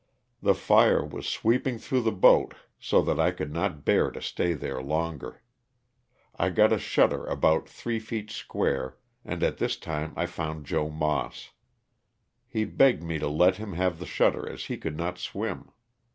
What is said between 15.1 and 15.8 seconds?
swim.